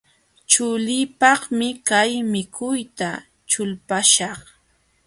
Chuliipaqmi 0.51 1.67
kay 1.89 2.11
mikuyta 2.31 3.11
ćhulpuśhaq. 3.49 4.39